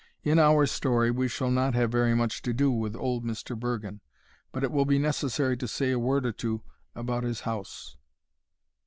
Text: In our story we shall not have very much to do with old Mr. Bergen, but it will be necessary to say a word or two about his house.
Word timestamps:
In 0.23 0.39
our 0.39 0.65
story 0.65 1.11
we 1.11 1.27
shall 1.27 1.51
not 1.51 1.75
have 1.75 1.91
very 1.91 2.15
much 2.15 2.41
to 2.41 2.53
do 2.55 2.71
with 2.71 2.95
old 2.95 3.23
Mr. 3.23 3.55
Bergen, 3.55 4.01
but 4.51 4.63
it 4.63 4.71
will 4.71 4.83
be 4.83 4.97
necessary 4.97 5.55
to 5.57 5.67
say 5.67 5.91
a 5.91 5.99
word 5.99 6.25
or 6.25 6.31
two 6.31 6.63
about 6.95 7.23
his 7.23 7.41
house. 7.41 7.97